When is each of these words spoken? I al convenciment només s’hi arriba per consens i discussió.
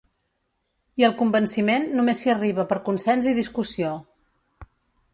I 1.01 1.05
al 1.07 1.13
convenciment 1.19 1.87
només 1.99 2.23
s’hi 2.25 2.33
arriba 2.35 2.67
per 2.73 2.81
consens 2.91 3.31
i 3.35 3.39
discussió. 3.45 3.97